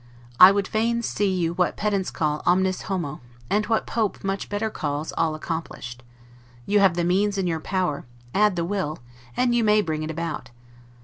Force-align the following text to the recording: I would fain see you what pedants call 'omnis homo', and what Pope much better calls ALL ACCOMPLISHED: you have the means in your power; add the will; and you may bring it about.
I 0.39 0.51
would 0.51 0.67
fain 0.67 1.03
see 1.03 1.31
you 1.31 1.53
what 1.53 1.77
pedants 1.77 2.09
call 2.09 2.41
'omnis 2.43 2.81
homo', 2.89 3.21
and 3.51 3.67
what 3.67 3.85
Pope 3.85 4.23
much 4.23 4.49
better 4.49 4.71
calls 4.71 5.11
ALL 5.15 5.35
ACCOMPLISHED: 5.35 6.01
you 6.65 6.79
have 6.79 6.95
the 6.95 7.03
means 7.03 7.37
in 7.37 7.45
your 7.45 7.59
power; 7.59 8.05
add 8.33 8.55
the 8.55 8.65
will; 8.65 8.97
and 9.37 9.53
you 9.53 9.63
may 9.63 9.79
bring 9.79 10.01
it 10.01 10.09
about. 10.09 10.49